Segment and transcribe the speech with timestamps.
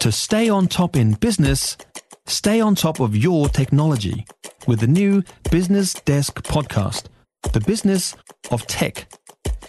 [0.00, 1.76] To stay on top in business,
[2.26, 4.24] stay on top of your technology
[4.66, 7.04] with the new Business Desk podcast,
[7.52, 8.16] The Business
[8.50, 9.12] of Tech.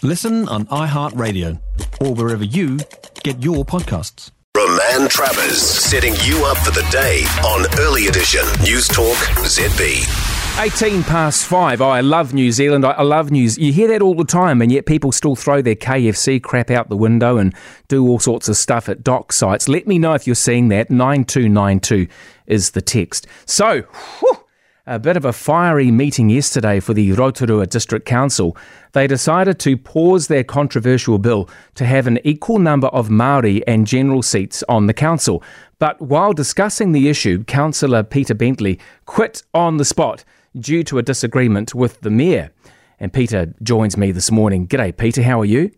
[0.01, 1.59] Listen on iHeartRadio
[1.99, 2.79] or wherever you
[3.23, 4.31] get your podcasts.
[4.55, 10.20] Roman Travers setting you up for the day on Early Edition News Talk ZB.
[10.59, 11.81] 18 past five.
[11.81, 12.85] I love New Zealand.
[12.85, 13.57] I, love news.
[13.57, 16.89] You hear that all the time, and yet people still throw their KFC crap out
[16.89, 17.55] the window and
[17.87, 19.67] do all sorts of stuff at dock sites.
[19.67, 20.91] Let me know if you're seeing that.
[20.91, 22.07] 9292
[22.47, 23.25] is the text.
[23.45, 23.81] So,
[24.19, 24.45] whew,
[24.85, 28.55] a bit of a fiery meeting yesterday for the Rotorua District Council.
[28.91, 33.87] They decided to pause their controversial bill to have an equal number of Maori and
[33.87, 35.41] general seats on the council.
[35.79, 40.23] But while discussing the issue, Councillor Peter Bentley quit on the spot
[40.59, 42.51] due to a disagreement with the Mayor.
[42.99, 44.67] And Peter joins me this morning.
[44.67, 45.23] G'day, Peter.
[45.23, 45.71] How are you?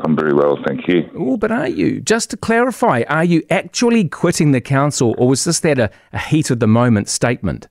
[0.00, 1.10] I'm very well, thank you.
[1.16, 2.00] Oh, but are you?
[2.00, 6.18] Just to clarify, are you actually quitting the council, or was this that a, a
[6.18, 7.68] heat of the moment statement?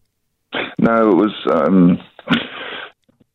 [0.78, 1.34] No, it was.
[1.54, 1.98] Um,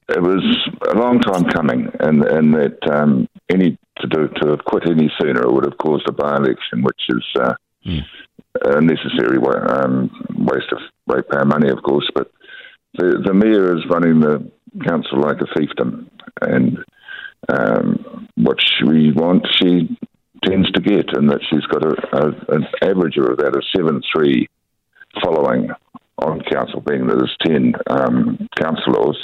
[0.08, 0.44] it was
[0.90, 5.10] a long time coming, and and that um, any to do to have quit any
[5.18, 7.54] sooner it would have caused a by-election, which is uh,
[7.86, 8.00] mm.
[8.64, 9.38] a necessary
[9.70, 12.08] um, waste of ratepayer money, of course.
[12.14, 12.30] But
[12.94, 14.50] the, the mayor is running the
[14.86, 16.08] council like a fiefdom,
[16.40, 16.78] and
[17.48, 19.96] um, what we want, she
[20.44, 24.02] tends to get, and that she's got a, a, an average of about a seven
[24.12, 24.48] three
[25.22, 25.70] following
[26.18, 29.18] on council, being that there's ten um, councillors.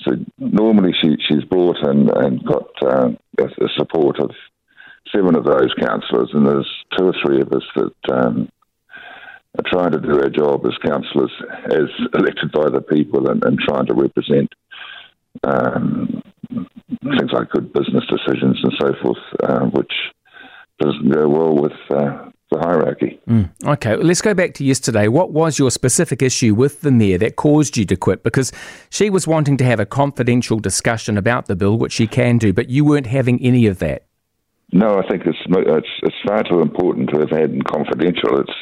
[0.00, 4.30] So normally she, she's brought in and got uh, the support of
[5.14, 8.48] seven of those councillors, and there's two or three of us that um,
[9.66, 11.32] trying to do our job as councillors,
[11.66, 14.52] as elected by the people, and, and trying to represent
[15.44, 19.92] um, things like good business decisions and so forth, uh, which
[20.80, 23.20] doesn't go well with uh, the hierarchy.
[23.28, 23.50] Mm.
[23.64, 25.08] Okay, let's go back to yesterday.
[25.08, 28.22] What was your specific issue with the mayor that caused you to quit?
[28.22, 28.52] Because
[28.90, 32.52] she was wanting to have a confidential discussion about the bill, which she can do,
[32.52, 34.06] but you weren't having any of that.
[34.72, 38.40] No, I think it's it's, it's far too important to have had in confidential.
[38.40, 38.52] It's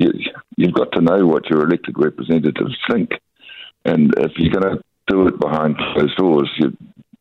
[0.00, 0.10] you,
[0.56, 3.10] you've got to know what your elected representatives think,
[3.84, 6.76] and if you're going to do it behind closed doors, you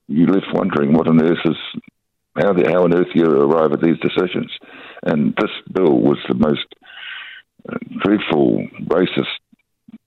[0.08, 1.82] you left wondering what on earth is
[2.36, 4.52] how the, how on earth you arrive at these decisions.
[5.04, 6.66] And this bill was the most
[7.70, 9.38] uh, dreadful, racist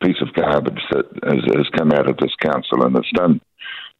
[0.02, 3.40] piece of garbage that has, has, come out of this council, and it's done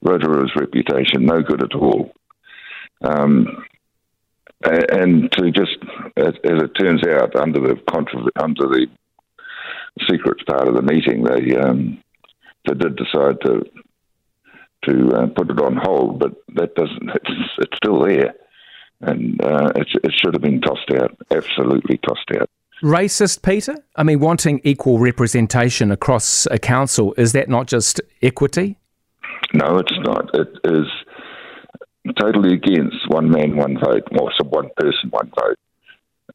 [0.05, 2.13] Rotorua's reputation no good at all.
[3.03, 3.47] Um,
[4.65, 5.77] and to just,
[6.17, 8.87] as, as, it turns out, under the contra- under the
[10.09, 12.03] secrets part of the meeting, they um,
[12.67, 13.65] they did decide to
[14.85, 17.11] to uh, put it on hold, but that doesn't.
[17.15, 18.35] It's, it's still there,
[19.01, 21.17] and uh, it, it should have been tossed out.
[21.31, 22.49] Absolutely tossed out.
[22.83, 23.77] Racist, Peter?
[23.95, 28.77] I mean, wanting equal representation across a council is that not just equity?
[29.55, 30.35] No, it's not.
[30.35, 30.87] It is
[32.19, 35.59] totally against one man, one vote, or so one person, one vote.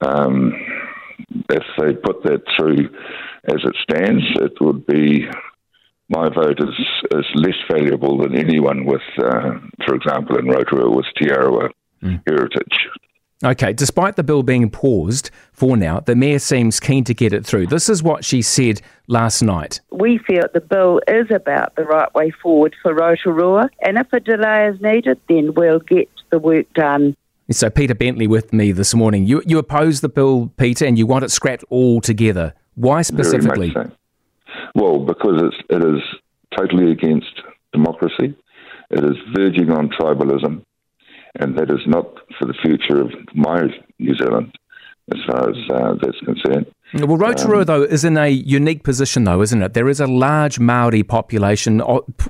[0.02, 0.54] Um,
[1.50, 2.90] if they put that through
[3.46, 5.28] as it stands, it would be
[6.10, 6.76] my vote is,
[7.12, 11.70] is less valuable than anyone with, uh, for example, in Rotorua with Te Arawa
[12.02, 12.22] mm.
[12.26, 12.88] heritage.
[13.44, 17.46] Okay, despite the bill being paused for now, the Mayor seems keen to get it
[17.46, 17.68] through.
[17.68, 19.80] This is what she said last night.
[19.92, 24.20] We feel the bill is about the right way forward for Rotorua, and if a
[24.20, 27.16] delay is needed, then we'll get the work done.
[27.52, 29.26] So, Peter Bentley with me this morning.
[29.26, 32.56] You, you oppose the bill, Peter, and you want it scrapped altogether.
[32.74, 33.72] Why specifically?
[33.72, 33.92] So.
[34.76, 36.02] Well, because it's, it is
[36.58, 38.36] totally against democracy.
[38.90, 40.64] It is verging on tribalism
[41.40, 42.06] and that is not
[42.38, 43.68] for the future of my
[44.00, 44.58] New Zealand
[45.14, 46.66] as far as uh, that's concerned.
[46.94, 49.74] Well, Rotorua, um, though, is in a unique position, though, isn't it?
[49.74, 51.82] There is a large Maori population,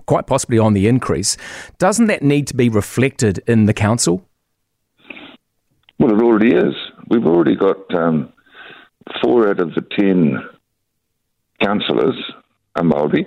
[0.06, 1.38] quite possibly on the increase.
[1.78, 4.28] Doesn't that need to be reflected in the council?
[6.00, 6.74] Well, it already is.
[7.10, 8.34] We've already got um,
[9.24, 10.38] four out of the ten
[11.64, 12.16] councillors
[12.76, 13.26] are Maori,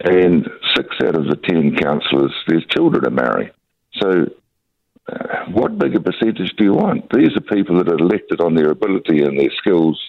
[0.00, 3.52] and six out of the ten councillors, their children are Maori.
[4.00, 4.26] So
[5.10, 7.10] uh, what bigger percentage do you want?
[7.12, 10.00] These are people that are elected on their ability and their skills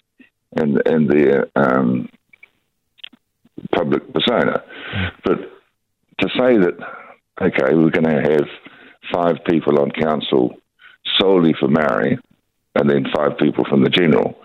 [0.55, 2.09] and and their um,
[3.73, 4.63] public persona.
[5.23, 5.39] But
[6.19, 6.77] to say that
[7.41, 8.47] okay, we're going to have
[9.11, 10.55] five people on council
[11.19, 12.17] solely for Maori,
[12.75, 14.37] and then five people from the general.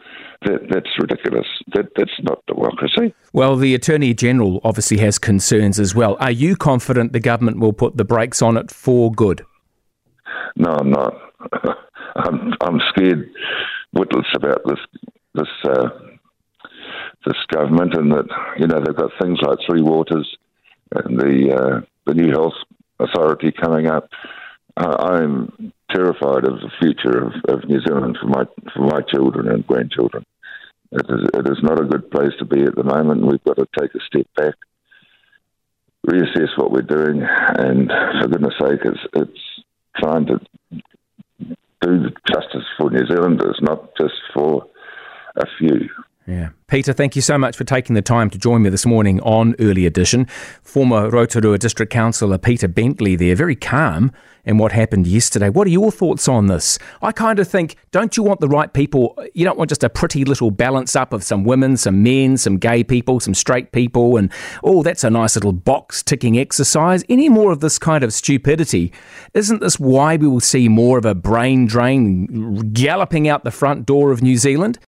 [0.43, 1.47] That, that's ridiculous.
[1.75, 3.13] That, that's not democracy.
[3.33, 6.17] Well, the Attorney General obviously has concerns as well.
[6.21, 9.45] Are you confident the government will put the brakes on it for good?
[10.59, 11.15] No, I'm not.
[12.17, 13.31] I'm, I'm scared
[13.93, 14.79] witless about this
[15.35, 15.89] this uh,
[17.25, 18.27] this government, and that
[18.59, 20.29] you know they've got things like Three Waters
[20.95, 22.55] and the uh, the new health
[22.99, 24.09] authority coming up.
[24.77, 28.45] I'm terrified of the future of, of New Zealand for my
[28.75, 30.27] for my children and grandchildren.
[30.91, 33.27] It is, it is not a good place to be at the moment.
[33.27, 34.55] We've got to take a step back,
[36.07, 37.91] reassess what we're doing, and
[38.21, 39.41] for goodness sake, it's it's
[39.99, 40.41] trying to
[41.81, 44.65] do justice for New Zealanders, not just for
[45.37, 45.89] a few.
[46.29, 46.51] Yeah.
[46.67, 49.57] Peter, thank you so much for taking the time to join me this morning on
[49.59, 50.27] Early Edition.
[50.63, 54.13] Former Rotorua District Councillor Peter Bentley there, very calm
[54.45, 55.49] in what happened yesterday.
[55.49, 56.79] What are your thoughts on this?
[57.01, 59.19] I kind of think, don't you want the right people?
[59.33, 62.59] You don't want just a pretty little balance up of some women, some men, some
[62.59, 64.31] gay people, some straight people, and
[64.63, 67.03] oh, that's a nice little box ticking exercise.
[67.09, 68.93] Any more of this kind of stupidity?
[69.33, 73.87] Isn't this why we will see more of a brain drain galloping out the front
[73.87, 74.77] door of New Zealand?